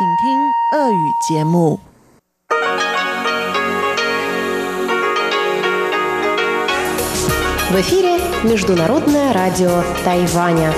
[0.00, 1.78] 请听俄语节目。
[7.70, 10.72] В эфире Международное радио Тайваня.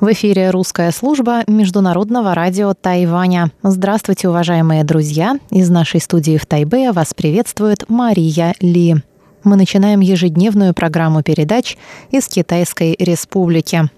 [0.00, 3.50] В эфире русская служба Международного радио Тайваня.
[3.62, 5.38] Здравствуйте, уважаемые друзья!
[5.50, 8.96] Из нашей студии в Тайбе вас приветствует Мария Ли.
[9.44, 11.76] Мы начинаем ежедневную программу передач
[12.10, 13.90] из Китайской Республики.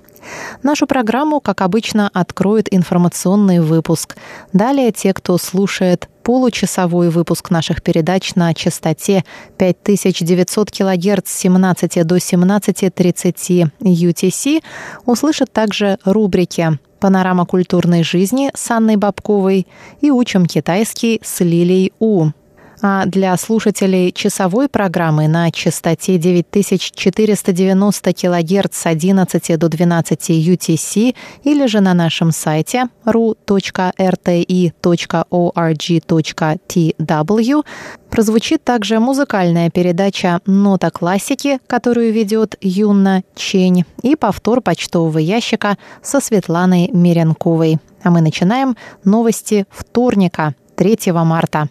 [0.63, 4.17] Нашу программу, как обычно, откроет информационный выпуск.
[4.53, 9.23] Далее те, кто слушает получасовой выпуск наших передач на частоте
[9.57, 14.63] 5900 кГц с 17 до 17.30 UTC,
[15.05, 19.65] услышат также рубрики «Панорама культурной жизни» с Анной Бабковой
[20.01, 22.29] и «Учим китайский» с Лилией У.
[22.81, 31.65] А для слушателей часовой программы на частоте 9490 кГц с 11 до 12 UTC или
[31.65, 33.55] же на нашем сайте ru.rti.org.tw
[38.09, 46.21] прозвучит также музыкальная передача «Нота классики», которую ведет Юна Чень, и повтор почтового ящика со
[46.21, 47.79] Светланой Меренковой.
[48.03, 51.67] А мы начинаем новости вторника, 3 марта.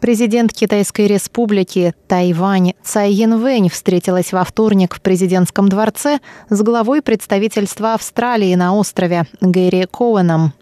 [0.00, 7.92] Президент Китайской республики Тайвань Цай Янвэнь встретилась во вторник в президентском дворце с главой представительства
[7.92, 10.54] Австралии на острове Гэри Коуэном.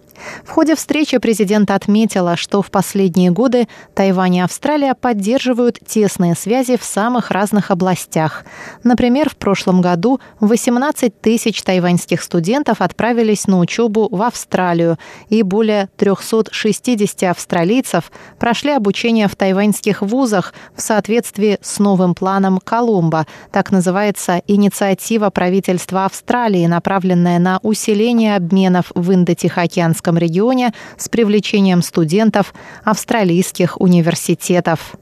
[0.45, 6.77] В ходе встречи президент отметила, что в последние годы Тайвань и Австралия поддерживают тесные связи
[6.77, 8.45] в самых разных областях.
[8.85, 15.89] Например, в прошлом году 18 тысяч тайваньских студентов отправились на учебу в Австралию, и более
[15.97, 23.27] 360 австралийцев прошли обучение в тайваньских вузах в соответствии с новым планом Колумба.
[23.53, 31.83] Так называется инициатива правительства Австралии, направленная на усиление обменов в Индо-Тихоокеанском Тихоокеанском регионе с привлечением
[31.83, 32.55] студентов
[32.85, 34.97] австралийских университетов.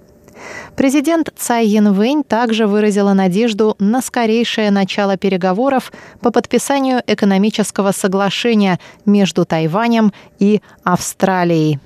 [0.77, 9.45] Президент Цай Янвэнь также выразила надежду на скорейшее начало переговоров по подписанию экономического соглашения между
[9.47, 11.79] Тайванем и Австралией.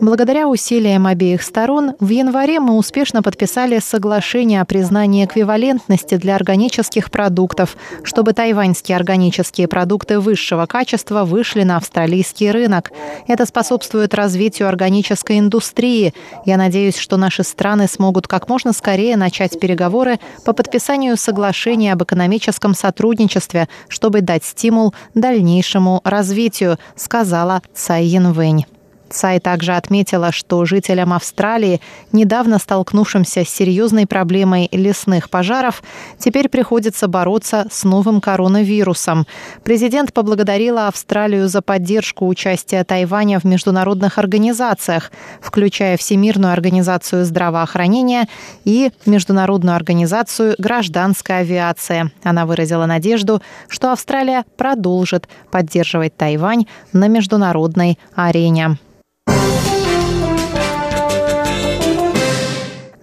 [0.00, 7.10] Благодаря усилиям обеих сторон, в январе мы успешно подписали соглашение о признании эквивалентности для органических
[7.10, 12.92] продуктов, чтобы тайваньские органические продукты высшего качества вышли на австралийский рынок.
[13.26, 16.14] Это способствует развитию органической индустрии.
[16.44, 22.04] Я надеюсь, что наши страны смогут как можно скорее начать переговоры по подписанию соглашения об
[22.04, 28.77] экономическом сотрудничестве, чтобы дать стимул дальнейшему развитию, сказала Цай Янвэнь.
[29.10, 31.80] Цай также отметила, что жителям Австралии,
[32.12, 35.82] недавно столкнувшимся с серьезной проблемой лесных пожаров,
[36.18, 39.26] теперь приходится бороться с новым коронавирусом.
[39.64, 45.10] Президент поблагодарила Австралию за поддержку участия Тайваня в международных организациях,
[45.40, 48.28] включая Всемирную организацию здравоохранения
[48.64, 52.10] и Международную организацию гражданской авиации.
[52.22, 58.78] Она выразила надежду, что Австралия продолжит поддерживать Тайвань на международной арене.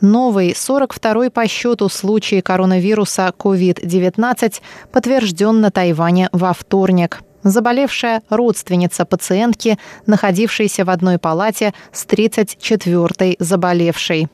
[0.06, 4.62] Новый 42-й по счету случай коронавируса COVID-19
[4.92, 7.22] подтвержден на Тайване во вторник.
[7.42, 14.28] Заболевшая родственница пациентки, находившейся в одной палате с 34-й заболевшей.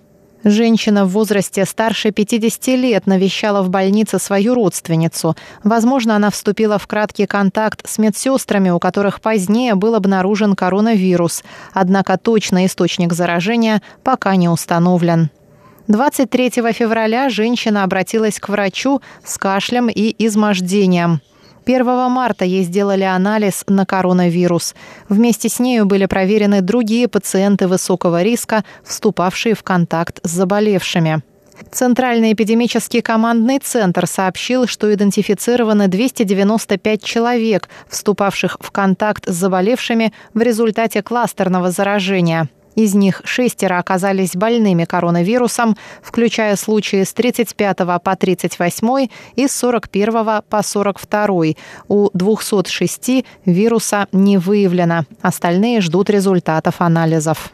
[0.44, 5.38] Женщина в возрасте старше 50 лет навещала в больнице свою родственницу.
[5.64, 11.46] Возможно, она вступила в краткий контакт с медсестрами, у которых позднее был обнаружен коронавирус.
[11.72, 15.30] Однако точный источник заражения пока не установлен.
[15.88, 21.22] 23 февраля женщина обратилась к врачу с кашлем и измождением.
[21.66, 24.76] 1 марта ей сделали анализ на коронавирус.
[25.10, 31.22] Вместе с нею были проверены другие пациенты высокого риска, вступавшие в контакт с заболевшими.
[31.72, 40.42] Центральный эпидемический командный центр сообщил, что идентифицированы 295 человек, вступавших в контакт с заболевшими в
[40.42, 49.08] результате кластерного заражения– из них шестеро оказались больными коронавирусом, включая случаи с 35 по 38
[49.36, 51.44] и с 41 по 42.
[51.88, 55.06] У 206 вируса не выявлено.
[55.22, 57.52] Остальные ждут результатов анализов.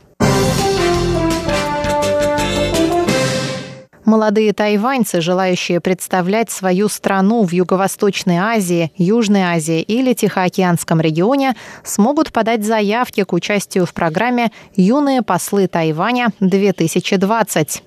[4.07, 12.31] Молодые тайваньцы, желающие представлять свою страну в Юго-Восточной Азии, Южной Азии или Тихоокеанском регионе, смогут
[12.31, 17.81] подать заявки к участию в программе «Юные послы Тайваня-2020».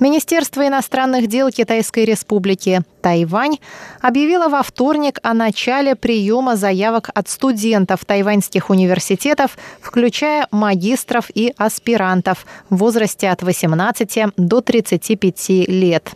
[0.00, 3.58] Министерство иностранных дел Китайской Республики Тайвань
[4.00, 12.46] объявило во вторник о начале приема заявок от студентов тайваньских университетов, включая магистров и аспирантов
[12.70, 16.12] в возрасте от 18 до 35 лет.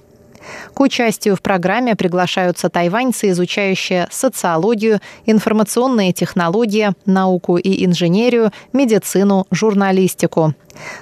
[0.74, 10.54] К участию в программе приглашаются тайваньцы, изучающие социологию, информационные технологии, науку и инженерию, медицину, журналистику.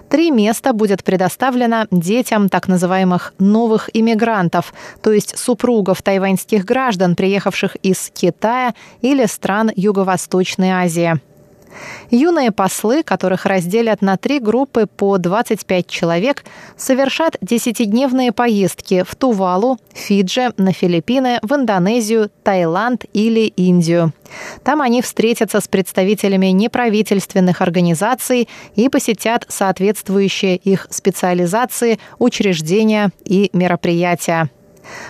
[0.08, 7.76] Три места будет предоставлено детям так называемых новых иммигрантов, то есть супругов тайваньских граждан, приехавших
[7.76, 11.20] из Китая или стран Юго-Восточной Азии.
[12.11, 16.44] Юные послы, которых разделят на три группы по 25 человек,
[16.76, 24.12] совершат десятидневные поездки в Тувалу, Фиджи, на Филиппины, в Индонезию, Таиланд или Индию.
[24.62, 34.50] Там они встретятся с представителями неправительственных организаций и посетят соответствующие их специализации, учреждения и мероприятия.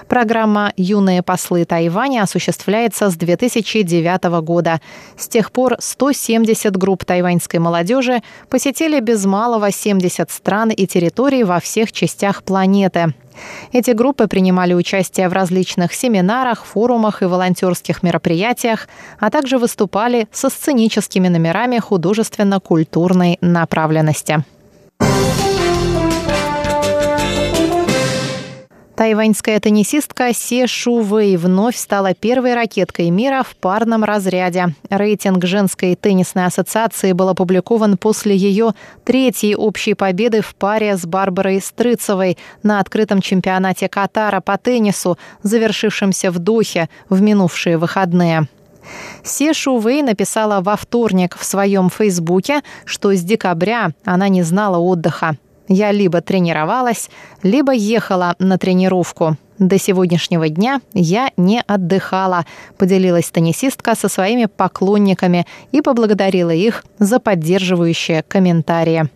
[0.09, 4.81] Программа «Юные послы Тайваня» осуществляется с 2009 года.
[5.17, 11.61] С тех пор 170 групп тайваньской молодежи посетили без малого 70 стран и территорий во
[11.61, 13.15] всех частях планеты.
[13.73, 18.89] Эти группы принимали участие в различных семинарах, форумах и волонтерских мероприятиях,
[19.19, 24.45] а также выступали со сценическими номерами художественно-культурной направленности.
[29.01, 34.75] Тайваньская теннисистка Се Шу Вэй вновь стала первой ракеткой мира в парном разряде.
[34.91, 38.75] Рейтинг женской теннисной ассоциации был опубликован после ее
[39.07, 46.31] третьей общей победы в паре с Барбарой Стрыцевой на открытом чемпионате Катара по теннису, завершившемся
[46.31, 48.49] в Духе в минувшие выходные.
[49.23, 55.39] Се Шувей написала во вторник в своем фейсбуке, что с декабря она не знала отдыха.
[55.73, 57.09] Я либо тренировалась,
[57.45, 59.37] либо ехала на тренировку.
[59.61, 62.45] До сегодняшнего дня я не отдыхала,
[62.77, 69.11] поделилась теннисистка со своими поклонниками и поблагодарила их за поддерживающие комментарии.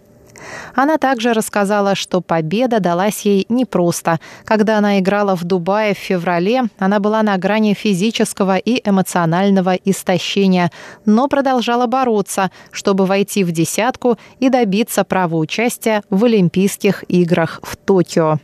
[0.75, 4.19] Она также рассказала, что победа далась ей непросто.
[4.45, 10.71] Когда она играла в Дубае в феврале, она была на грани физического и эмоционального истощения,
[11.05, 17.77] но продолжала бороться, чтобы войти в десятку и добиться права участия в Олимпийских играх в
[17.77, 18.39] Токио.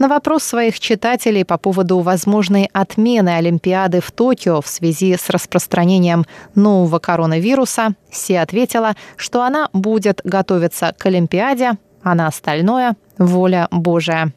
[0.00, 6.24] На вопрос своих читателей по поводу возможной отмены Олимпиады в Токио в связи с распространением
[6.54, 14.32] нового коронавируса, Си ответила, что она будет готовиться к Олимпиаде, а на остальное– воля Божия.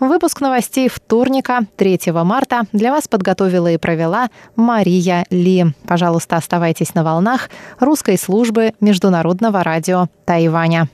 [0.00, 5.66] Выпуск новостей вторника, 3 марта, для вас подготовила и провела Мария Ли.
[5.86, 10.88] Пожалуйста, оставайтесь на волнах русской службы Международного радио Тайваня.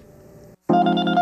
[0.70, 1.13] you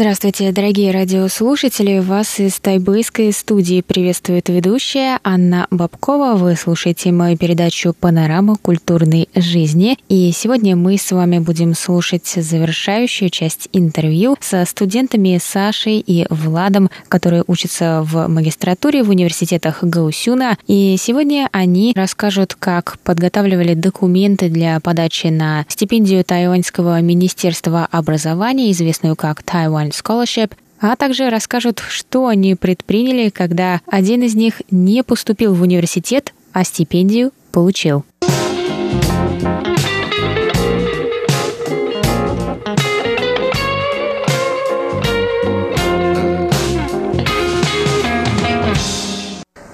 [0.00, 1.98] Здравствуйте, дорогие радиослушатели!
[1.98, 6.36] Вас из тайбэйской студии приветствует ведущая Анна Бабкова.
[6.36, 9.98] Вы слушаете мою передачу «Панорама культурной жизни».
[10.08, 16.90] И сегодня мы с вами будем слушать завершающую часть интервью со студентами Сашей и Владом,
[17.08, 20.58] которые учатся в магистратуре в университетах Гаусюна.
[20.68, 29.16] И сегодня они расскажут, как подготавливали документы для подачи на стипендию Тайваньского министерства образования, известную
[29.16, 35.02] как Taiwan One Scholarship, а также расскажут, что они предприняли, когда один из них не
[35.02, 38.04] поступил в университет, а стипендию получил.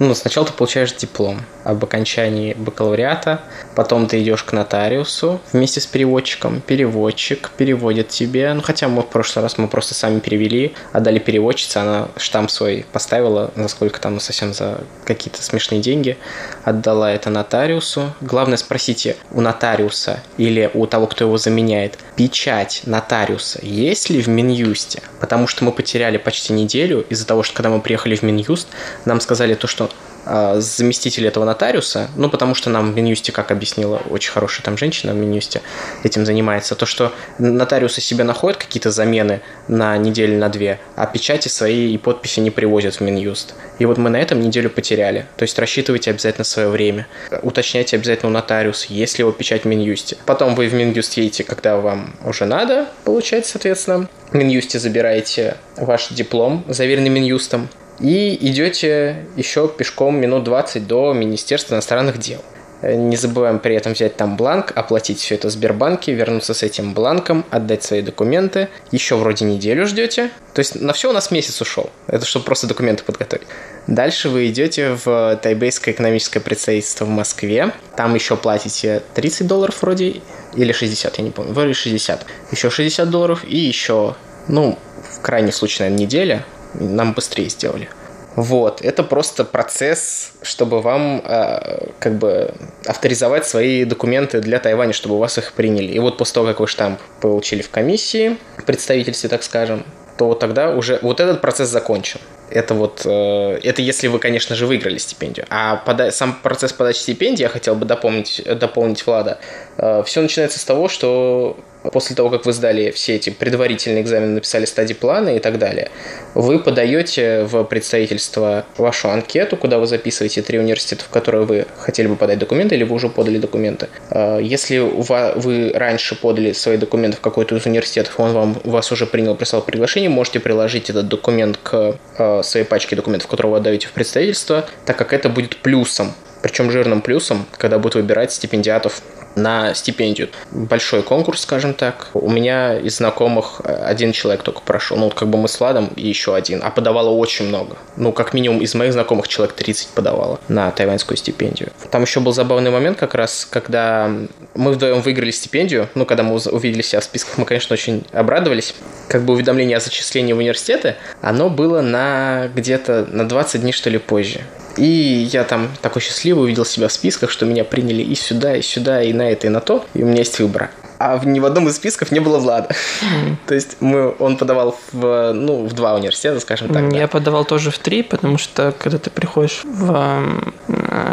[0.05, 3.41] Ну, сначала ты получаешь диплом об окончании бакалавриата,
[3.75, 9.07] потом ты идешь к нотариусу вместе с переводчиком, переводчик переводит тебе, ну, хотя мы в
[9.07, 14.15] прошлый раз мы просто сами перевели, отдали переводчице, она штамп свой поставила, за сколько там,
[14.15, 16.19] ну, совсем за какие-то смешные деньги,
[16.65, 18.13] отдала это нотариусу.
[18.21, 24.29] Главное спросите у нотариуса или у того, кто его заменяет, печать нотариуса есть ли в
[24.29, 25.03] Минюсте?
[25.19, 28.69] Потому что мы потеряли почти неделю из-за того, что когда мы приехали в Минюст,
[29.07, 29.89] нам сказали то, что
[30.27, 35.13] заместитель этого нотариуса, ну, потому что нам в Минюсте, как объяснила очень хорошая там женщина
[35.13, 35.63] в Минюсте,
[36.03, 41.49] этим занимается, то, что нотариусы себе находят какие-то замены на неделю, на две, а печати
[41.49, 43.55] свои и подписи не привозят в Минюст.
[43.79, 45.27] И вот мы на этом неделю потеряли.
[45.37, 47.07] То есть рассчитывайте обязательно свое время.
[47.43, 50.17] Уточняйте обязательно у нотариуса, есть ли его печать в Минюсте.
[50.27, 54.09] Потом вы в Минюст едете, когда вам уже надо, получать, соответственно.
[54.31, 57.69] В Минюсте забираете ваш диплом, заверенный Минюстом,
[58.01, 62.41] и идете еще пешком минут 20 до Министерства иностранных дел.
[62.83, 66.93] Не забываем при этом взять там бланк, оплатить все это в Сбербанке, вернуться с этим
[66.93, 68.69] бланком, отдать свои документы.
[68.91, 70.31] Еще вроде неделю ждете.
[70.53, 71.91] То есть на все у нас месяц ушел.
[72.09, 73.47] Это чтобы просто документы подготовить.
[73.87, 77.73] Дальше вы идете в Тайбейское экономическое представительство в Москве.
[77.97, 80.21] Там еще платите 30 долларов вроде,
[80.55, 82.27] или 60, я не помню, вроде 60.
[82.51, 84.15] Еще 60 долларов и еще,
[84.49, 84.79] ну,
[85.11, 86.45] в крайнем случае, наверное, неделя.
[86.75, 87.89] Нам быстрее сделали.
[88.37, 92.53] Вот, это просто процесс, чтобы вам э, как бы
[92.85, 95.93] авторизовать свои документы для Тайваня, чтобы у вас их приняли.
[95.93, 99.85] И вот после того, как вы штамп получили в комиссии, в представительстве, так скажем,
[100.17, 102.21] то вот тогда уже вот этот процесс закончен.
[102.51, 105.47] Это вот, э, это если вы, конечно же, выиграли стипендию.
[105.51, 109.39] А пода- сам процесс подачи стипендии, я хотел бы дополнить, дополнить Влада,
[109.77, 111.57] э, все начинается с того, что
[111.93, 115.91] после того, как вы сдали все эти предварительные экзамены, написали стадии плана и так далее,
[116.35, 122.07] вы подаете в представительство вашу анкету, куда вы записываете три университета, в которые вы хотели
[122.07, 123.89] бы подать документы, или вы уже подали документы.
[124.11, 129.07] А, если вы раньше подали свои документы в какой-то из университетов, он вам, вас уже
[129.07, 133.89] принял, прислал приглашение, можете приложить этот документ к а, своей пачке документов, которые вы отдаете
[133.89, 136.15] в представительство, так как это будет плюсом
[136.45, 139.01] причем жирным плюсом, когда будут выбирать стипендиатов
[139.37, 140.29] на стипендию.
[140.51, 142.09] Большой конкурс, скажем так.
[142.15, 144.97] У меня из знакомых один человек только прошел.
[144.97, 146.61] Ну, как бы мы с Владом и еще один.
[146.63, 147.77] А подавало очень много.
[147.97, 151.71] Ну, как минимум из моих знакомых человек 30 подавало на тайваньскую стипендию.
[151.91, 154.11] Там еще был забавный момент как раз, когда
[154.55, 155.89] мы вдвоем выиграли стипендию.
[155.95, 158.75] Ну, когда мы увидели себя в списках, мы, конечно, очень обрадовались.
[159.09, 163.91] Как бы уведомление о зачислении в университеты, оно было на где-то на 20 дней, что
[163.91, 164.41] ли, позже.
[164.77, 168.63] И я там такой счастливый увидел себя в списках, что меня приняли и сюда, и
[168.63, 169.85] сюда, и на это, и на то.
[169.95, 172.69] И у меня есть выбор а ни в одном из списков не было Влада.
[173.03, 173.37] Mm.
[173.47, 176.93] То есть мы, он подавал в, ну, в два университета, скажем так.
[176.93, 177.09] Я да.
[177.09, 180.53] подавал тоже в три, потому что когда ты приходишь в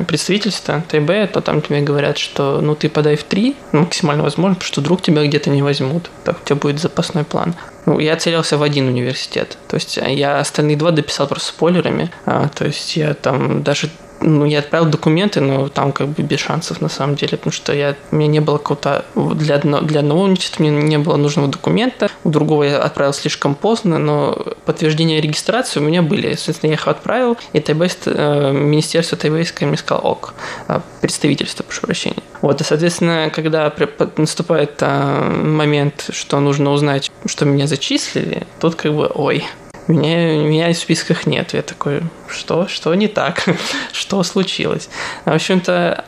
[0.07, 4.55] представительство ТБ, то там тебе говорят, что ну ты подай в три, ну, максимально возможно,
[4.55, 6.09] потому что вдруг тебя где-то не возьмут.
[6.23, 7.55] Так у тебя будет запасной план.
[7.85, 9.57] Ну, я целился в один университет.
[9.67, 12.11] То есть я остальные два дописал просто спойлерами.
[12.25, 13.89] А, то есть я там даже
[14.21, 17.73] ну, я отправил документы, но там как бы без шансов на самом деле, потому что
[17.73, 19.05] я, у меня не было какого-то...
[19.15, 23.97] Для, для одного университета мне не было нужного документа, у другого я отправил слишком поздно,
[23.97, 24.33] но
[24.65, 26.33] подтверждение регистрации у меня были.
[26.35, 30.33] Соответственно, я их отправил, и Тайбэйс, э, Министерство Тайбэйское мне сказал ок,
[30.67, 32.21] э, представительство, прошу прощения.
[32.41, 33.71] Вот, и, соответственно, когда
[34.17, 39.45] наступает э, момент, что нужно узнать, что меня зачислили, тут как бы, ой,
[39.91, 41.53] меня, меня в списках нет.
[41.53, 43.43] Я такой, что, что не так,
[43.91, 44.89] что случилось.
[45.25, 46.05] В общем-то,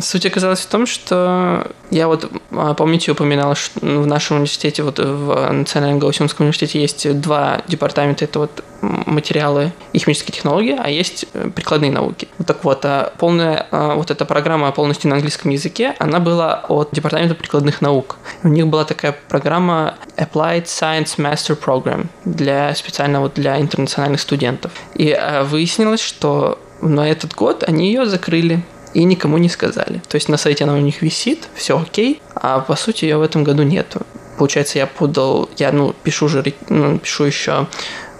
[0.00, 4.98] суть оказалась в том, что я вот, а, помните, упоминала, что в нашем университете, вот
[4.98, 11.26] в Национальном Гаусюнском университете есть два департамента, это вот материалы и химические технологии, а есть
[11.32, 12.28] э, прикладные науки.
[12.38, 16.64] Вот так вот, а полная а, вот эта программа полностью на английском языке, она была
[16.68, 18.16] от департамента прикладных наук.
[18.42, 24.72] У них была такая программа Applied Science Master Program для специально вот для интернациональных студентов.
[24.94, 28.62] И а, выяснилось, что на этот год они ее закрыли
[28.92, 30.00] и никому не сказали.
[30.08, 33.22] То есть на сайте она у них висит, все окей, а по сути ее в
[33.22, 34.02] этом году нету.
[34.38, 37.66] Получается, я подал, я ну пишу же, ну, пишу еще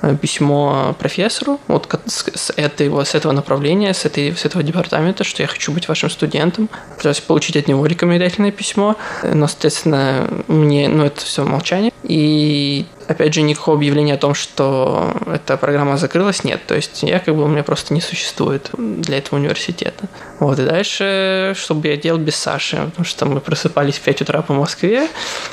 [0.04, 5.42] Э, письмо профессору вот с, этой, с этого направления, с, этой, с этого департамента, что
[5.42, 6.68] я хочу быть вашим студентом.
[6.96, 11.92] Пытаюсь получить от него рекомендательное письмо, но, соответственно, мне, ну, это все молчание.
[12.02, 16.60] И опять же, никакого объявления о том, что эта программа закрылась, нет.
[16.66, 20.06] То есть я как бы у меня просто не существует для этого университета.
[20.40, 24.22] Вот, и дальше, что бы я делал без Саши, потому что мы просыпались в 5
[24.22, 25.08] утра по Москве,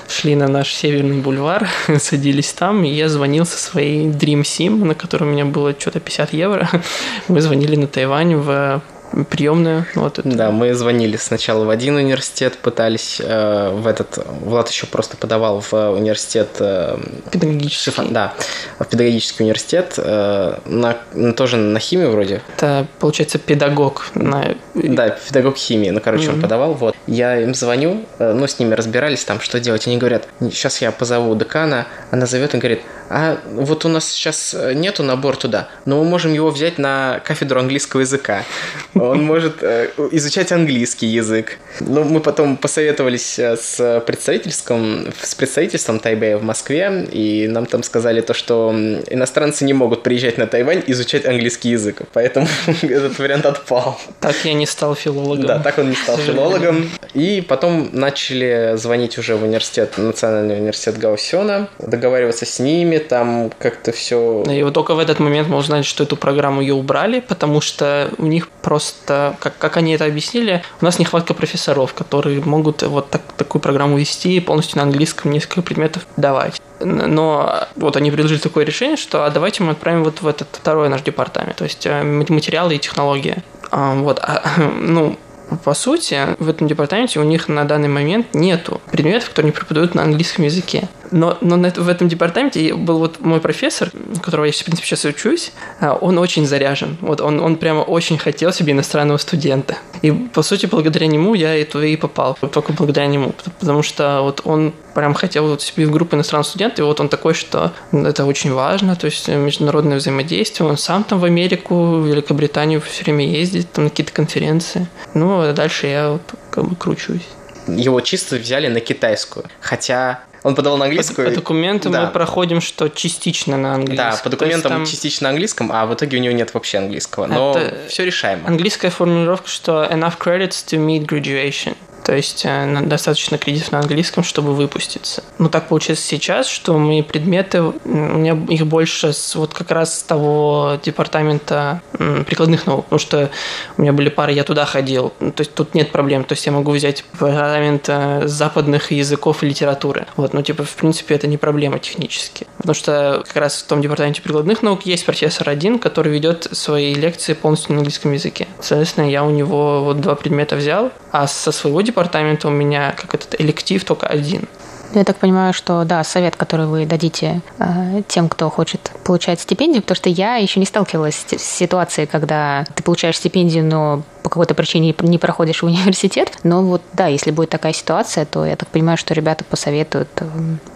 [0.07, 1.67] шли на наш северный бульвар,
[1.99, 5.99] садились там, и я звонил со своей Dream Sim, на которой у меня было что-то
[5.99, 6.69] 50 евро.
[7.27, 8.81] Мы звонили на Тайвань в
[9.29, 9.85] приемную.
[9.95, 10.29] Вот это.
[10.29, 14.25] Да, мы звонили сначала в один университет, пытались э, в этот...
[14.41, 16.49] Влад еще просто подавал в университет...
[16.59, 16.97] Э,
[17.31, 17.91] педагогический.
[17.91, 18.33] Шифан, да,
[18.79, 22.41] в педагогический университет, э, на, тоже на химию вроде.
[22.55, 24.07] Это, получается, педагог.
[24.15, 24.55] На...
[24.73, 26.33] Да, педагог химии, ну, короче, mm-hmm.
[26.35, 26.95] он подавал, вот.
[27.07, 29.87] Я им звоню, э, ну, с ними разбирались там, что делать.
[29.87, 34.53] Они говорят, сейчас я позову декана, она зовет и говорит, а вот у нас сейчас
[34.53, 38.43] э, нету набор туда, но мы можем его взять на кафедру английского языка.
[39.09, 41.57] Он может э, изучать английский язык.
[41.79, 47.83] Но мы потом посоветовались э, с представительством, с представительством Тайбэя в Москве, и нам там
[47.83, 48.73] сказали то, что
[49.09, 52.01] иностранцы не могут приезжать на Тайвань изучать английский язык.
[52.13, 52.47] Поэтому
[52.81, 53.99] этот вариант отпал.
[54.19, 55.45] Так я не стал филологом.
[55.45, 56.89] Да, так он не стал филологом.
[57.13, 63.91] И потом начали звонить уже в университет, Национальный университет Гаусена, договариваться с ними, там как-то
[63.91, 64.43] все...
[64.49, 68.09] И вот только в этот момент мы узнали, что эту программу ее убрали, потому что
[68.17, 73.09] у них просто, как, как они это объяснили, у нас нехватка профессоров, которые могут вот
[73.09, 76.61] так, такую программу вести и полностью на английском несколько предметов давать.
[76.79, 80.89] Но вот они предложили такое решение, что а давайте мы отправим вот в этот второй
[80.89, 83.43] наш департамент, то есть э, материалы и технологии.
[83.69, 84.43] А, вот, а,
[84.79, 85.17] ну,
[85.63, 89.95] по сути, в этом департаменте у них на данный момент нету предметов, которые не преподают
[89.95, 90.87] на английском языке.
[91.11, 93.91] Но, но в этом департаменте был вот мой профессор,
[94.21, 96.97] которого я, в принципе, сейчас учусь, а, он очень заряжен.
[97.01, 99.77] Вот он, он прямо очень хотел себе иностранного студента.
[100.01, 102.37] И, по сути, благодаря нему я и и попал.
[102.51, 103.33] Только благодаря нему.
[103.59, 107.09] Потому что вот он прям хотел вот себе в группу иностранных студентов, и вот он
[107.09, 110.67] такой, что это очень важно, то есть международное взаимодействие.
[110.67, 114.87] Он сам там в Америку, в Великобританию все время ездит, там на какие-то конференции.
[115.13, 117.27] Ну, а дальше я вот как бы кручусь.
[117.67, 119.45] Его чисто взяли на китайскую.
[119.59, 121.27] Хотя он подал на английскую.
[121.27, 122.05] По, по документам да.
[122.05, 124.11] мы проходим, что частично на английском.
[124.11, 124.85] Да, по документам там...
[124.85, 127.27] частично на английском, а в итоге у него нет вообще английского.
[127.27, 128.47] Но Это все решаемо.
[128.47, 131.75] Английская формулировка, что enough credits to meet graduation.
[132.03, 135.23] То есть э, достаточно кредитов на английском, чтобы выпуститься.
[135.37, 139.99] Но так получается сейчас, что мои предметы, у меня их больше с, вот как раз
[139.99, 141.81] с того департамента
[142.25, 143.29] прикладных наук, потому что
[143.77, 145.13] у меня были пары, я туда ходил.
[145.19, 146.23] Ну, то есть тут нет проблем.
[146.23, 150.07] То есть я могу взять департамент э, западных языков и литературы.
[150.15, 152.47] Вот, ну типа, в принципе, это не проблема технически.
[152.57, 156.93] Потому что как раз в том департаменте прикладных наук есть профессор один, который ведет свои
[156.93, 158.47] лекции полностью на английском языке.
[158.59, 163.13] Соответственно, я у него вот два предмета взял, а со своего департамента у меня как
[163.13, 164.47] этот электив только один.
[164.93, 169.81] Я так понимаю, что да, совет, который вы дадите э, тем, кто хочет получать стипендию,
[169.81, 174.53] потому что я еще не сталкивалась с ситуацией, когда ты получаешь стипендию, но по какой-то
[174.53, 176.33] причине не проходишь в университет.
[176.43, 180.25] Но вот да, если будет такая ситуация, то я так понимаю, что ребята посоветуют э,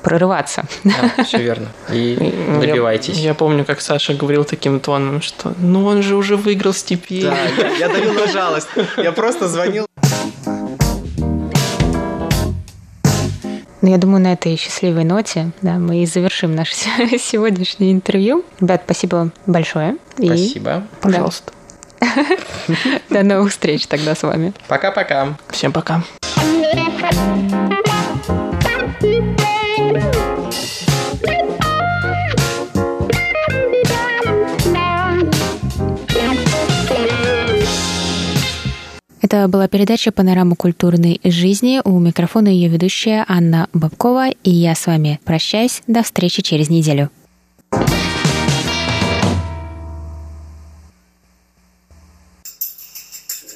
[0.01, 0.63] прорываться.
[0.83, 1.67] Да, все верно.
[1.91, 2.15] И
[2.61, 3.17] добивайтесь.
[3.17, 7.31] Я, я помню, как Саша говорил таким тоном, что ну он же уже выиграл стипендию.
[7.31, 8.69] Да, я, я давил на жалость.
[8.97, 9.85] Я просто звонил.
[13.85, 16.73] Ну, я думаю, на этой счастливой ноте да, мы и завершим наше
[17.19, 18.43] сегодняшнее интервью.
[18.59, 19.97] Ребят, спасибо большое.
[20.15, 20.77] Спасибо.
[20.77, 21.01] И...
[21.01, 21.53] Пожалуйста.
[23.11, 24.53] До новых встреч тогда с вами.
[24.67, 25.37] Пока-пока.
[25.51, 26.01] Всем пока.
[39.25, 41.81] Это была передача «Панорама культурной жизни».
[41.83, 44.29] У микрофона ее ведущая Анна Бабкова.
[44.29, 45.81] И я с вами прощаюсь.
[45.87, 47.09] До встречи через неделю.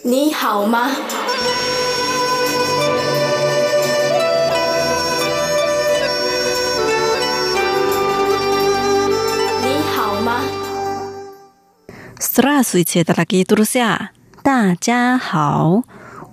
[0.03, 0.89] Ни хао ма?
[12.19, 14.09] Здравствуйте, дорогие друзья!
[14.42, 15.84] 大家好！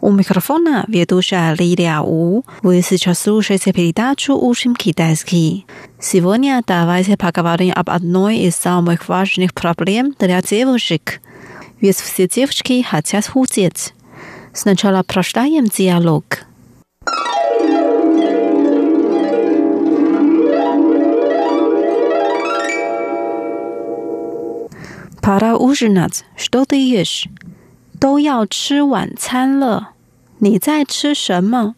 [0.01, 2.43] У микрофона ведущая Лилия У.
[2.63, 5.67] Вы сейчас слушаете передачу «Учим китайский».
[5.99, 11.21] Сегодня давайте поговорим об одной из самых важных проблем для девушек.
[11.79, 13.93] Ведь все девушки хотят худеть.
[14.53, 16.25] Сначала прочитаем диалог.
[25.21, 26.25] Пора ужинать.
[26.35, 27.27] Что ты ешь?
[28.05, 29.89] 都要吃晚餐了，
[30.39, 31.75] 你在吃什么？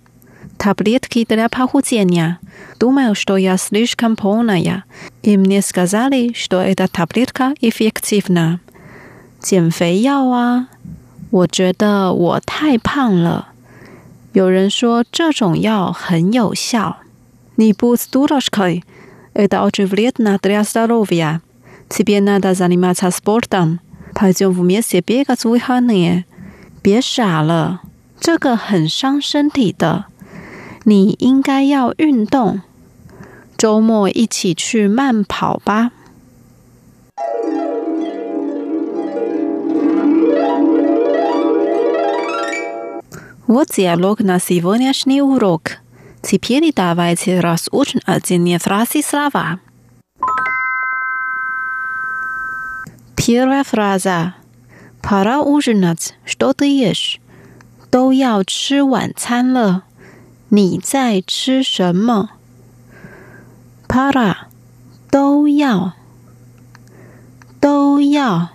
[0.57, 2.37] Таблетки для похудения.
[2.79, 4.83] Думаю, что я слишком полная,
[5.21, 8.59] и мне сказали, что эта таблетка эффективна.
[9.39, 10.69] 减肥药啊，
[11.31, 13.49] 我觉得我太胖了。
[14.31, 16.97] 有人说这种药很有效。
[17.57, 18.83] Не будь дурочкой,
[19.33, 21.41] это очень вредно для здоровья.
[21.89, 23.79] Тебе надо заниматься спортом.
[24.17, 26.25] Пойдем вместе бегать в выходные.
[26.81, 27.81] 别傻了，
[28.19, 30.05] 这个很伤身体的。
[30.83, 32.61] 你应该要运动。
[33.57, 35.91] 周末一起去慢跑吧。
[43.47, 45.77] Вот диалог на сегодняшний урок.
[46.21, 49.59] Теперь давайте разучим отдельные фразы слова.
[53.17, 54.35] Первая фраза.
[55.01, 56.13] Пора ужинать.
[56.25, 57.19] Что ты ешь?
[57.89, 59.83] 都要吃晚餐了。
[60.49, 62.29] 你在吃什么？
[63.87, 64.47] Para
[65.11, 65.93] 都要
[67.59, 68.49] 都要。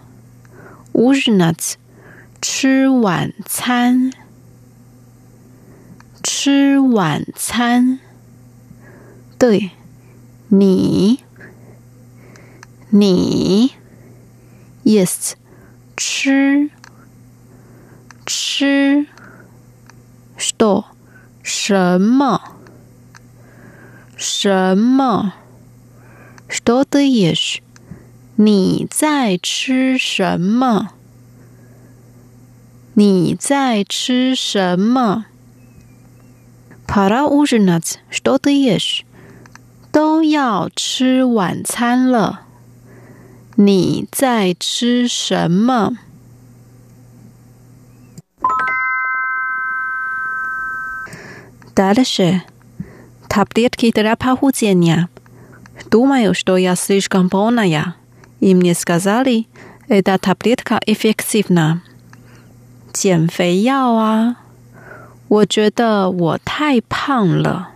[0.93, 1.75] Ужинать
[2.41, 4.13] 吃晚餐
[6.25, 8.01] 吃晚餐。
[9.39, 9.71] 对，
[10.49, 11.21] 你
[12.91, 13.75] 你
[14.85, 15.35] Yes
[15.97, 16.71] 吃
[18.27, 19.07] 吃。
[20.37, 20.85] что
[21.43, 22.41] 什么
[24.17, 25.35] 什么
[26.49, 27.61] что ты ешь
[28.37, 30.91] 你在吃什么？
[32.95, 35.27] 你在吃什么？
[36.87, 37.99] Пора ужинать.
[38.11, 39.05] Что ты ешь?
[39.91, 42.43] 都要吃晚餐了。
[43.57, 45.99] 你在吃什么？
[51.75, 52.43] Дальше.
[53.29, 55.09] Таблетки для похудения.
[55.91, 57.95] Думаю, что я слишком полная.
[58.41, 59.47] И мне сказали,
[59.89, 61.83] эта таблетка эффективна.
[62.93, 64.37] 减肥药啊，
[65.29, 67.71] 我觉得我太胖了。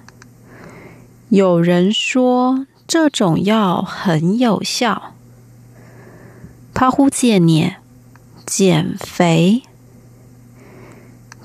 [1.28, 5.14] 有人说这种药很有效。
[6.77, 7.73] 胖乎姐，你
[8.45, 9.63] 减肥？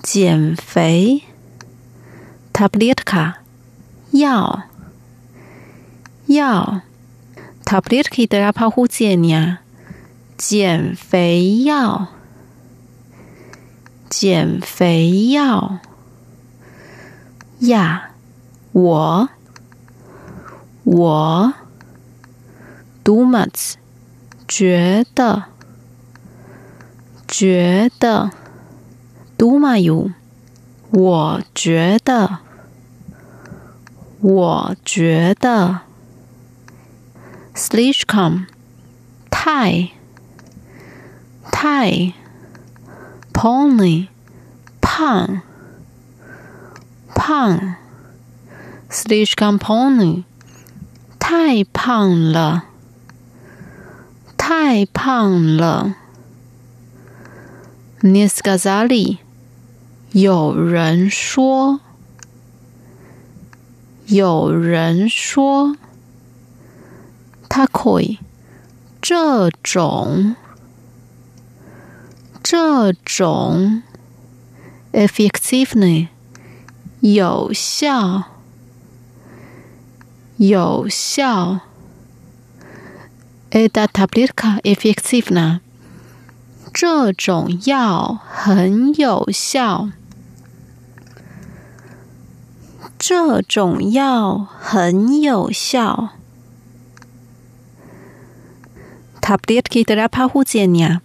[0.02, 1.22] 减肥
[2.52, 3.36] ？tabletka
[4.10, 4.64] 药
[6.26, 6.82] 药
[7.64, 8.70] ？tabletka 的以得了胖
[9.16, 9.62] 你啊？
[10.36, 12.08] 减肥药？
[14.10, 15.78] 减肥药？
[17.60, 18.10] 呀，
[18.72, 19.30] 我
[20.84, 21.54] 我
[23.02, 23.76] Dumas。
[24.54, 25.44] 觉得，
[27.26, 28.30] 觉得
[29.38, 30.12] ，Do myu，
[30.90, 32.40] 我觉得，
[34.20, 35.80] 我觉得
[37.54, 38.44] ，Slishcom，
[39.30, 39.88] 太，
[41.50, 42.12] 太
[43.32, 44.08] ，Pony，
[44.82, 45.40] 胖，
[47.14, 47.76] 胖
[48.90, 50.24] ，Slishcom Pony，
[51.18, 52.64] 太胖了。
[54.44, 55.94] 太胖了
[58.00, 59.18] ，nisgazali。
[60.10, 61.78] 有人说，
[64.06, 65.76] 有人说，
[67.48, 68.18] 它可以
[69.00, 70.34] 这种。
[72.42, 73.84] 这种。
[74.92, 76.08] Effectively
[76.98, 78.24] 有效。
[80.36, 81.60] 有效。
[83.51, 85.61] эта таблетка эффективна
[86.73, 89.89] 这种药很有效。
[92.99, 96.09] 这种药很有效。
[99.21, 101.01] Таблетки для похудения.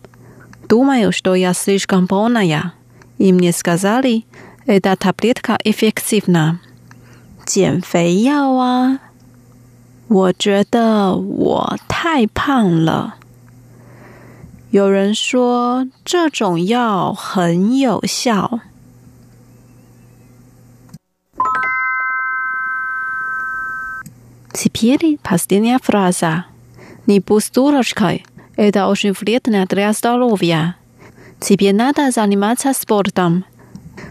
[0.68, 2.74] Думаю, что я слишком полная.
[3.18, 4.26] И мне сказали,
[4.66, 6.60] эта таблетка эффективна.
[7.44, 9.00] 减肥药啊！
[10.08, 13.16] 我觉得我太胖了。
[14.70, 18.60] 有人说这种药很有效。
[24.52, 26.44] Теперь последняя фраза.
[27.06, 28.24] Не будь дурочкой.
[28.56, 30.76] Это очень вредно для здоровья.
[31.40, 33.44] Тебе надо заниматься спортом.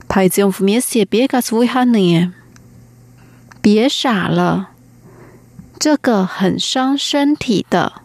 [0.08, 2.34] Пойдем вместе бегать в выходные.
[3.62, 4.69] 别傻了，
[5.78, 8.00] 这个很伤身体的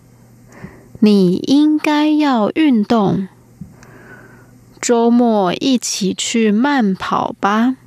[0.99, 3.27] 你应该要运动。
[4.81, 7.77] 周末一起去慢跑吧。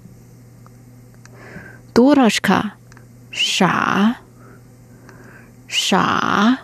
[1.92, 2.76] 多少卡
[3.30, 4.16] 傻。
[5.68, 6.58] 傻。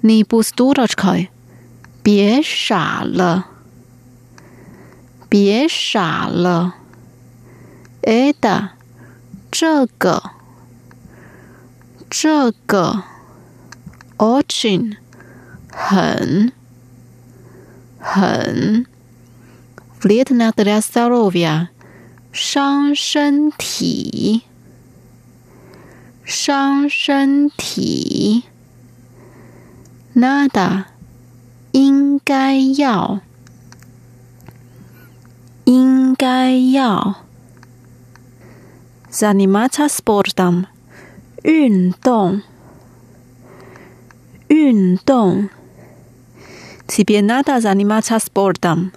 [0.00, 1.16] 你不是多少卡
[2.02, 3.46] 别傻了。
[5.28, 6.76] 别傻了。
[8.02, 8.70] ada
[9.50, 10.22] 这个
[12.13, 13.03] 这个，
[14.17, 14.97] очень，
[15.71, 16.51] 很，
[17.99, 18.85] 很，
[20.01, 21.69] вредно для здоровья，
[22.31, 24.43] 伤身体。
[26.25, 28.43] 伤身体，
[30.13, 30.85] nada
[31.71, 33.21] 应该要，
[35.65, 37.15] 应该要。
[39.11, 40.67] Zanimata sportam
[41.43, 42.41] 运动，
[44.47, 45.49] 运动。
[46.87, 48.91] Тебе надо заниматься спортом.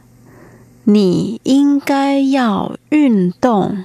[0.84, 3.84] 你应该要运动。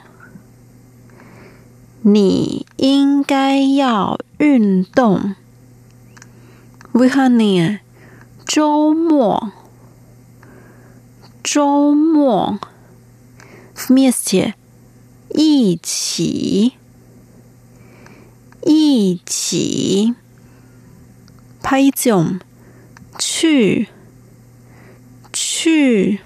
[2.02, 5.36] 你应该要运动。
[6.94, 7.80] Выходные，
[8.46, 9.52] 周末，
[11.44, 12.60] 周末。
[13.76, 14.56] Вместе，
[15.30, 16.74] 一起，
[18.65, 20.15] 一起
[21.63, 22.39] 拍总
[23.19, 23.89] 去
[25.33, 26.21] 去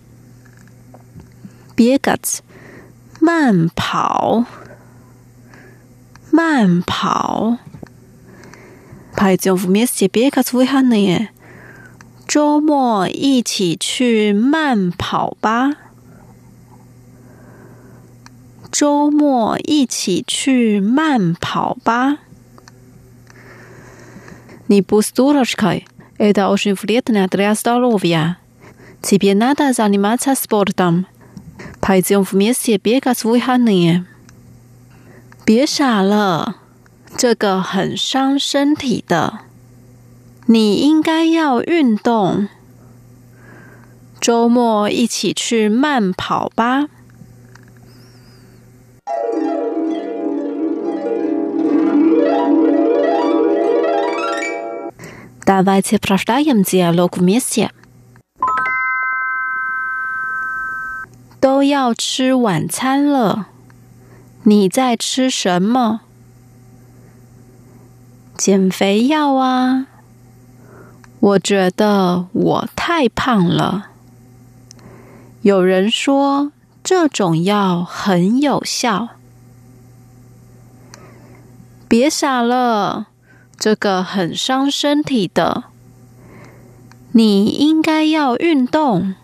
[1.75, 2.42] 别嘎子
[3.20, 4.44] 慢跑
[6.31, 7.59] 慢跑。
[9.16, 11.29] 拍总府面写别嘎子会喊你
[12.29, 15.87] 周末一起去慢跑吧。
[18.70, 22.26] 周末一起去慢跑吧。
[24.68, 25.81] ni posturoškaj,
[26.18, 28.35] eda ošin vrijedne adreastalovija.
[29.02, 31.05] Cibje nada zanimaca sportom.
[31.81, 34.05] Pajzion v mjesti je bjega svoj hanije.
[35.46, 36.52] Bje šala,
[37.20, 39.31] čega hen šan šen ti da.
[40.46, 42.46] Ni ingaj jao un dong.
[44.20, 46.87] Čomo ići ću man pao ba.
[49.07, 49.65] thank you
[55.46, 57.70] Давайте прочитаем диалог вместе。
[61.39, 63.48] 都要吃晚餐了。
[64.44, 66.02] 你在吃什么？
[68.38, 69.88] 减肥药啊！
[71.20, 73.89] 我觉得我太胖了。
[75.41, 76.52] 有人说
[76.84, 79.10] 这种药很有效。
[81.88, 83.10] 别傻了，
[83.58, 85.65] 这个很伤身体的。
[87.13, 89.15] 你应该要运动。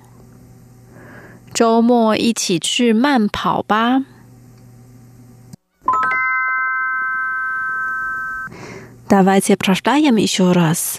[1.53, 4.03] 周末一起去慢跑吧。
[9.07, 10.97] Давайте прочитаем еще раз。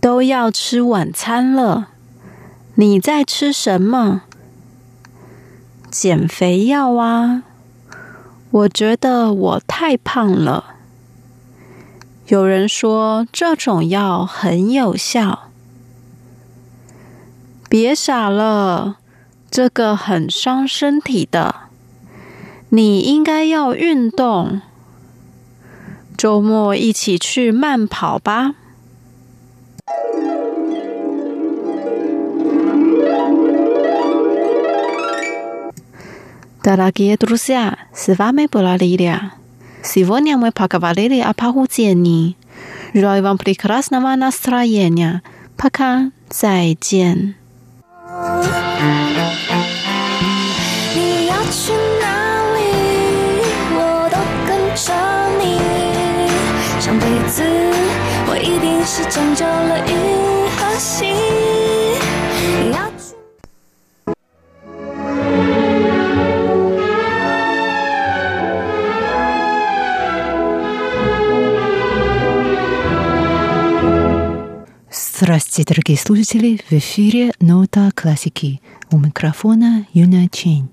[0.00, 1.88] 都要吃晚餐了，
[2.76, 4.22] 你在吃什么？
[5.90, 7.42] 减肥药啊！
[8.50, 10.69] 我觉得我太胖了。
[12.27, 15.49] 有人说这种药很有效。
[17.67, 18.97] 别傻了，
[19.49, 21.55] 这个很伤身体的。
[22.69, 24.61] 你应该要运动，
[26.15, 28.55] 周末一起去慢跑吧。
[36.61, 36.91] 大家好，
[37.31, 37.37] 我
[37.93, 39.40] 是阿美布拉利亚。
[39.82, 42.36] Сегодня мы поговорили о похудении.
[42.94, 45.22] Желаю вам прекрасного настроения.
[45.56, 47.34] Пока, 再见。
[58.88, 61.09] 是讲究了一和心。
[75.23, 76.59] Здравствуйте, дорогие слушатели!
[76.67, 78.59] В эфире «Нота классики».
[78.89, 80.67] У микрофона Юна Чень.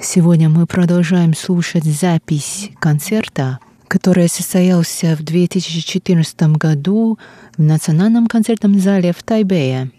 [0.00, 7.16] Сегодня мы продолжаем слушать запись концерта который состоялся в 2014 году
[7.56, 9.92] в Национальном концертном зале в Тайбэе.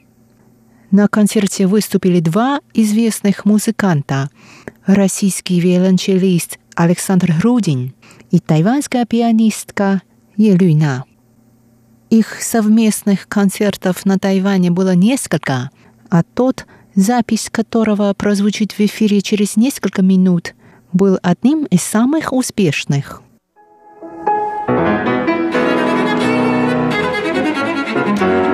[0.91, 4.29] На концерте выступили два известных музыканта–
[4.85, 7.93] российский виолончелист Александр Грудин
[8.31, 10.01] и тайванская пианистка
[10.35, 11.05] Елюйна.
[12.09, 15.69] Их совместных концертов на Тайване было несколько,
[16.09, 20.53] а тот, запись которого прозвучит в эфире через несколько минут,
[20.93, 23.21] был одним из самых успешных.
[28.05, 28.44] thank you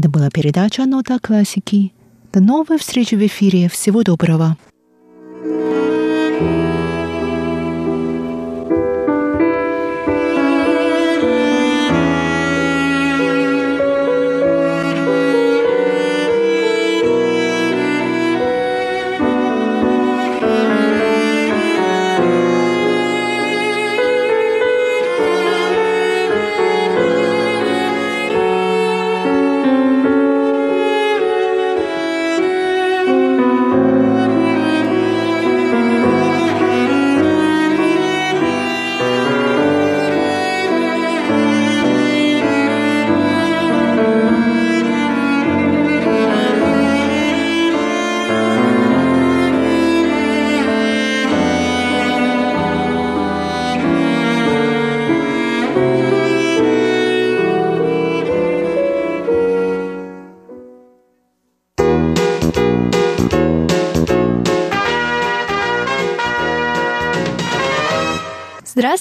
[0.00, 1.92] Это была передача «Нота классики».
[2.32, 3.68] До новой встречи в эфире.
[3.68, 4.56] Всего доброго.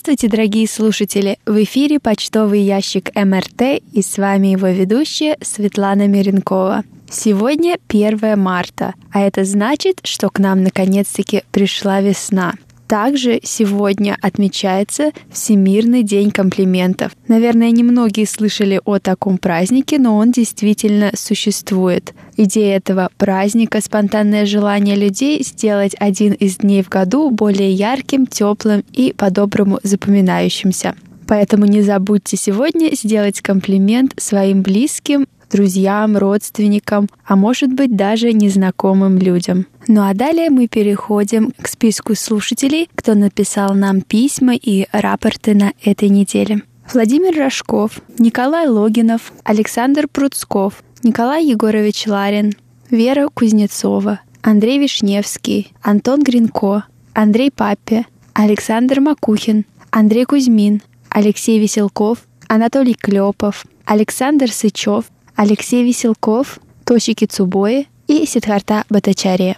[0.02, 1.38] Здравствуйте, дорогие слушатели!
[1.45, 6.84] В эфире почтовый ящик МРТ и с вами его ведущая Светлана Миренкова.
[7.12, 12.54] Сегодня 1 марта, а это значит, что к нам наконец-таки пришла весна.
[12.90, 17.12] Также сегодня отмечается Всемирный день комплиментов.
[17.28, 22.16] Наверное, немногие слышали о таком празднике, но он действительно существует.
[22.36, 28.84] Идея этого праздника– спонтанное желание людей сделать один из дней в году более ярким, теплым
[28.92, 30.96] и по-доброму запоминающимся.
[31.28, 39.18] Поэтому не забудьте сегодня сделать комплимент своим близким друзьям, родственникам, а может быть даже незнакомым
[39.18, 39.66] людям.
[39.88, 45.74] Ну а далее мы переходим к списку слушателей, кто написал нам письма и рапорты на
[45.84, 46.62] этой неделе.
[46.91, 52.54] Владимир Рожков, Николай Логинов, Александр Пруцков, Николай Егорович Ларин,
[52.89, 62.95] Вера Кузнецова, Андрей Вишневский, Антон Гринко, Андрей Папе, Александр Макухин, Андрей Кузьмин, Алексей Веселков, Анатолий
[62.95, 65.06] Клепов, Александр Сычев,
[65.42, 69.56] Алексей Веселков, Тошики Цубои и Сидхарта Батачария.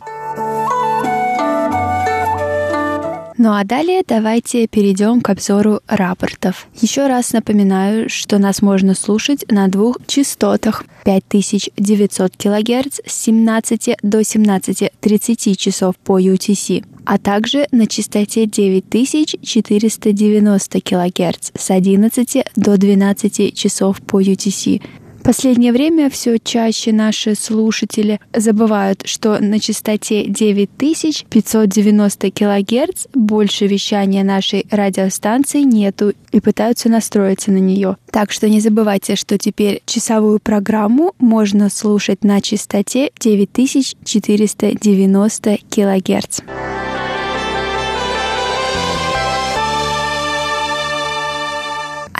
[3.40, 6.68] Ну а далее давайте перейдем к обзору рапортов.
[6.80, 14.20] Еще раз напоминаю, что нас можно слушать на двух частотах 5900 кГц с 17 до
[14.20, 24.00] 17.30 часов по UTC, а также на частоте 9490 кГц с 11 до 12 часов
[24.04, 24.80] по UTC
[25.24, 34.66] Последнее время все чаще наши слушатели забывают, что на частоте 9590 кГц больше вещания нашей
[34.72, 37.98] радиостанции нету и пытаются настроиться на нее.
[38.10, 46.40] Так что не забывайте, что теперь часовую программу можно слушать на частоте 9490 кГц.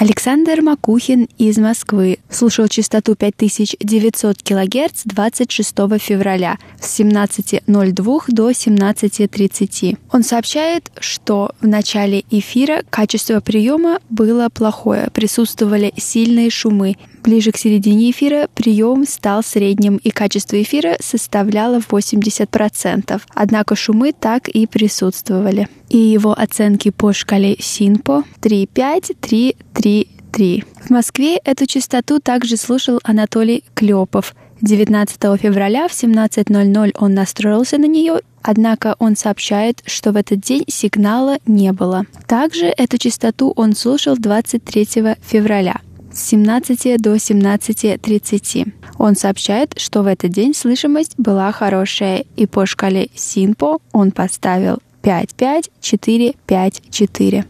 [0.02, 10.00] Александр Макухин из Москвы слушал частоту 5900 кГц 26 февраля с 17.02 до 17.30.
[10.12, 16.96] Он сообщает, что в начале эфира качество приема было плохое, присутствовали сильные шумы.
[17.24, 23.22] Ближе к середине эфира прием стал средним, и качество эфира составляло 80%.
[23.34, 25.68] Однако шумы так и присутствовали.
[25.90, 30.64] И его оценки по шкале СИНПО 3,5, 3, 3, 3.
[30.86, 34.34] В Москве эту частоту также слушал Анатолий Клепов.
[34.62, 40.64] 19 февраля в 17.00 он настроился на нее, однако он сообщает, что в этот день
[40.68, 42.06] сигнала не было.
[42.28, 45.82] Также эту частоту он слушал 23 февраля
[46.14, 48.74] с 17 до 17.30.
[48.98, 54.80] Он сообщает, что в этот день слышимость была хорошая, и по шкале СИНПО он поставил
[55.04, 57.46] 5-5-4-5-4.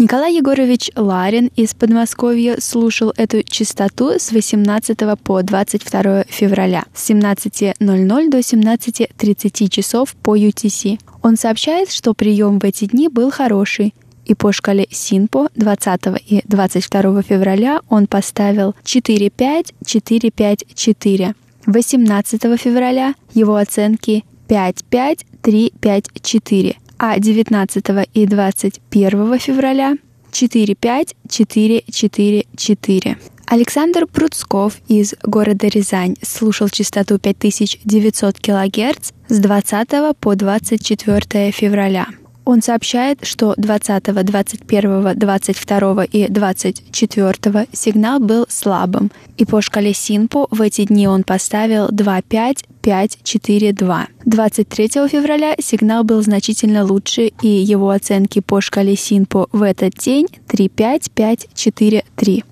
[0.00, 8.30] Николай Егорович Ларин из Подмосковья слушал эту частоту с 18 по 22 февраля с 17.00
[8.30, 10.98] до 17.30 часов по UTC.
[11.22, 13.92] Он сообщает, что прием в эти дни был хороший,
[14.30, 21.34] и по шкале СИНПО 20 и 22 февраля он поставил 4-5-4-5-4.
[21.66, 29.96] 18 февраля его оценки 5-5-3-5-4, а 19 и 21 февраля
[30.30, 33.16] 4-5-4-4-4.
[33.46, 39.88] Александр Пруцков из города Рязань слушал частоту 5900 кГц с 20
[40.20, 42.06] по 24 февраля.
[42.44, 50.46] Он сообщает, что 20, 21, 22 и 24 сигнал был слабым, и по шкале Синпо
[50.50, 54.08] в эти дни он поставил 2,5, 5, 4, 2.
[54.24, 60.26] 23 февраля сигнал был значительно лучше, и его оценки по шкале Синпо в этот день
[60.48, 62.44] 3,5, 5, 4, 3.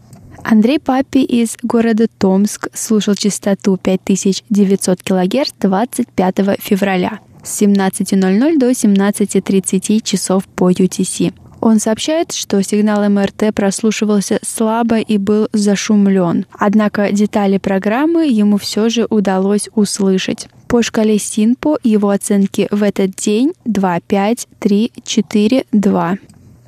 [0.51, 10.03] Андрей Папи из города Томск слушал частоту 5900 кГц 25 февраля с 17.00 до 17.30
[10.03, 11.35] часов по UTC.
[11.61, 16.47] Он сообщает, что сигнал МРТ прослушивался слабо и был зашумлен.
[16.53, 20.49] Однако детали программы ему все же удалось услышать.
[20.67, 26.19] По шкале Синпо его оценки в этот день 2, 5, 3, 4, 2.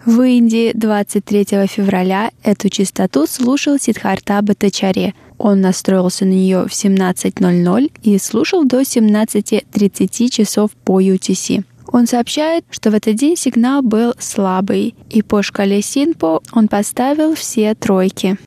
[0.06, 5.14] В Индии 23 февраля эту частоту слушал Сидхарта Батачаре.
[5.36, 11.64] Он настроился на нее в 17.00 и слушал до 17.30 часов по UTC.
[11.92, 17.34] Он сообщает, что в этот день сигнал был слабый, и по шкале Синпо он поставил
[17.34, 18.38] все тройки.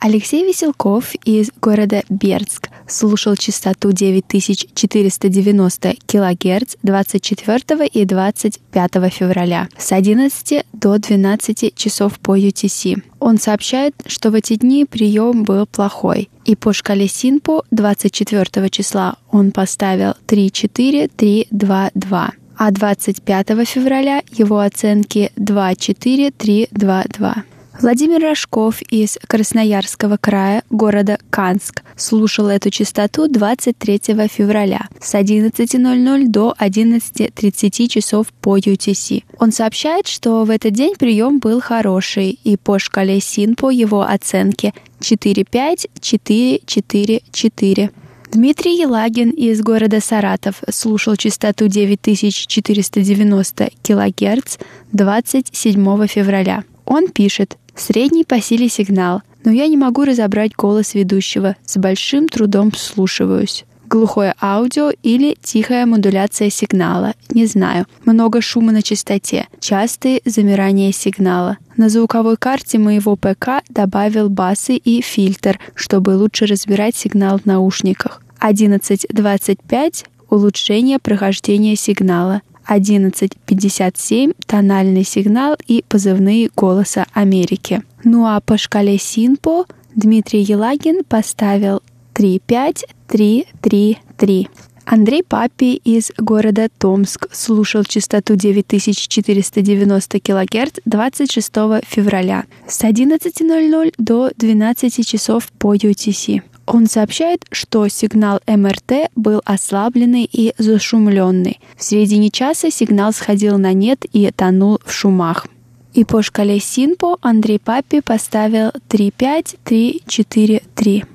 [0.00, 10.64] Алексей Веселков из города Бердск слушал частоту 9490 кГц 24 и 25 февраля с 11
[10.72, 13.02] до 12 часов по UTC.
[13.18, 19.16] Он сообщает, что в эти дни прием был плохой, и по шкале Синпо 24 числа
[19.32, 22.30] он поставил 3-4-3-2-2
[22.60, 27.44] а 25 февраля его оценки 2-4-3-2-2.
[27.80, 36.56] Владимир Рожков из Красноярского края, города Канск, слушал эту частоту 23 февраля с 11.00 до
[36.58, 39.22] 11.30 часов по UTC.
[39.38, 44.74] Он сообщает, что в этот день прием был хороший, и по шкале СИН его оценке
[44.98, 47.90] 4-5-4-4-4.
[48.32, 54.56] Дмитрий Елагин из города Саратов слушал частоту 9490 кГц
[54.90, 56.64] 27 февраля.
[56.84, 62.28] Он пишет, Средний по силе сигнал, но я не могу разобрать голос ведущего, с большим
[62.28, 63.64] трудом вслушиваюсь.
[63.86, 67.86] Глухое аудио или тихая модуляция сигнала, не знаю.
[68.04, 71.56] Много шума на частоте, частые замирания сигнала.
[71.76, 78.20] На звуковой карте моего ПК добавил басы и фильтр, чтобы лучше разбирать сигнал в наушниках.
[78.40, 82.42] 11.25 улучшение прохождения сигнала.
[82.68, 87.82] 1157 тональный сигнал и позывные голоса Америки.
[88.04, 89.64] Ну а по шкале Синпо
[89.94, 91.80] Дмитрий Елагин поставил
[92.12, 94.48] 35333.
[94.84, 101.52] Андрей Папи из города Томск слушал частоту 9490 кГц 26
[101.86, 106.42] февраля с 11.00 до 12 часов по UTC.
[106.70, 111.60] Он сообщает, что сигнал МРТ был ослабленный и зашумленный.
[111.76, 115.46] В середине часа сигнал сходил на нет и тонул в шумах.
[115.94, 121.06] И по шкале Синпо Андрей Папи поставил 3-5-3-4-3.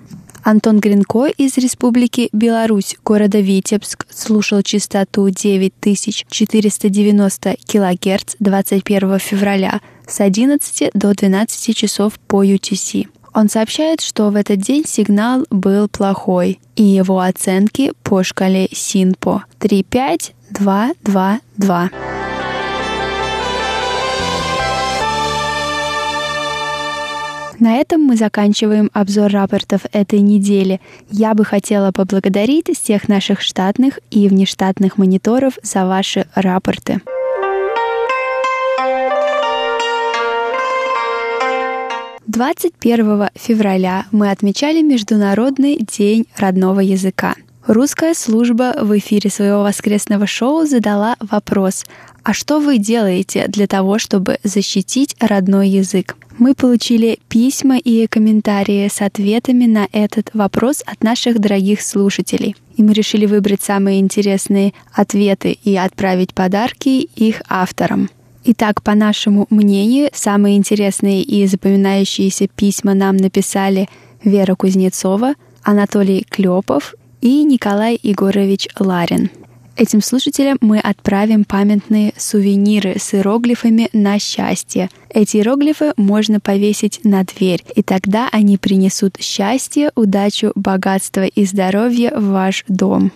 [0.44, 10.90] Антон Гринко из Республики Беларусь, города Витебск, слушал частоту 9490 кГц 21 февраля с 11
[10.94, 13.08] до 12 часов по UTC.
[13.34, 19.46] Он сообщает, что в этот день сигнал был плохой, и его оценки по шкале Синпо
[19.58, 21.90] 35222.
[27.60, 30.82] На этом мы заканчиваем обзор рапортов этой недели.
[31.10, 37.00] Я бы хотела поблагодарить всех наших штатных и внештатных мониторов за ваши рапорты.
[42.34, 47.36] 21 февраля мы отмечали Международный день родного языка.
[47.68, 51.86] Русская служба в эфире своего воскресного шоу задала вопрос
[52.24, 58.88] «А что вы делаете для того, чтобы защитить родной язык?» Мы получили письма и комментарии
[58.88, 62.56] с ответами на этот вопрос от наших дорогих слушателей.
[62.76, 68.10] И мы решили выбрать самые интересные ответы и отправить подарки их авторам.
[68.46, 73.88] Итак, по нашему мнению, самые интересные и запоминающиеся письма нам написали
[74.22, 79.30] Вера Кузнецова, Анатолий Клепов и Николай Егорович Ларин.
[79.78, 84.90] Этим слушателям мы отправим памятные сувениры с иероглифами на счастье.
[85.10, 92.12] Эти иероглифы можно повесить на дверь, и тогда они принесут счастье, удачу, богатство и здоровье
[92.14, 93.12] в ваш дом.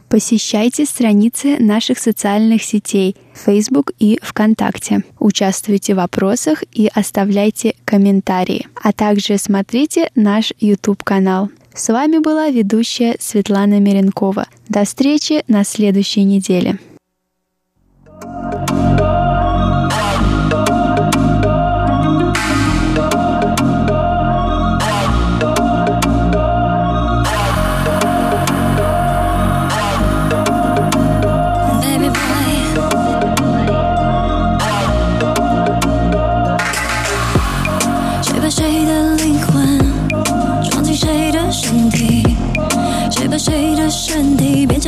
[0.09, 5.03] Посещайте страницы наших социальных сетей Facebook и ВКонтакте.
[5.19, 8.67] Участвуйте в вопросах и оставляйте комментарии.
[8.81, 11.49] А также смотрите наш YouTube-канал.
[11.73, 14.47] С вами была ведущая Светлана Миренкова.
[14.69, 16.79] До встречи на следующей неделе.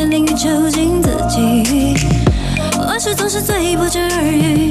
[0.05, 1.95] 淋雨囚禁自己。
[2.77, 4.69] 我事总是最不值而已，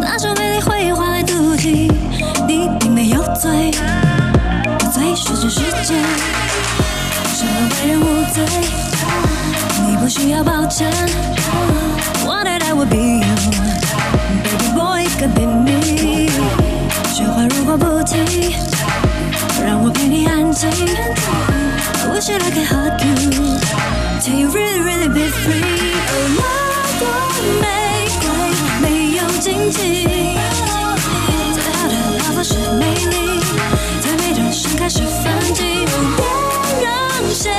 [0.00, 1.90] 那种美丽会换来妒忌。
[2.46, 3.70] 你并没有罪，
[4.66, 5.94] 我最是这世界，
[7.34, 8.44] 什么为人无罪？
[9.86, 10.90] 你不需要抱歉。
[12.26, 16.30] One day I will be you？Baby boy c o u l d be me。
[17.12, 18.52] 雪花如果不停，
[19.64, 20.68] 让我陪你安静。
[20.70, 23.61] I wish I could hug you。
[24.22, 25.60] Till you really really be free.
[26.14, 27.82] Oh, love, love,
[29.40, 30.04] 荆棘，
[31.52, 33.40] 最好的老婆是美丽，
[34.00, 36.90] 最美的盛开是反击，别让
[37.34, 37.50] 谁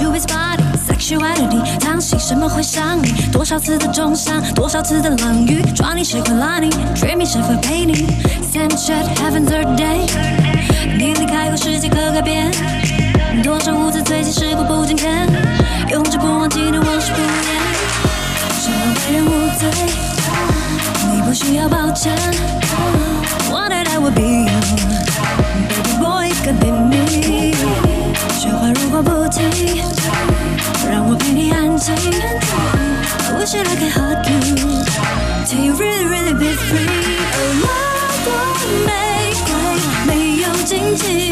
[0.00, 0.64] to his body。
[0.88, 3.12] sexuality，当心什么会伤你？
[3.30, 8.06] 多少次的重伤，多少次的冷雨，抓你谁会拉你？dream 你谁会陪你
[8.50, 10.08] ？Snapchat heaven third day，
[10.98, 12.50] 你离开后世界可改变。
[13.42, 15.28] 多少无知最近时过不今天，
[15.90, 17.30] 永志不忘记的往事不言。
[18.60, 19.28] 什么为人无
[19.58, 19.68] 罪？
[21.12, 22.16] 你不需要抱歉。
[23.50, 27.99] Wanted I would be you，baby boy could be me。
[28.40, 29.50] 雪花如果不停，
[30.90, 31.94] 让我陪你安静。
[31.94, 34.40] I wish I could hug you
[35.44, 36.88] till you really really be free。
[37.36, 37.68] Oh, 我
[38.24, 38.30] 的
[38.86, 38.88] 玫
[39.44, 39.52] 瑰
[40.06, 41.29] 没有荆棘。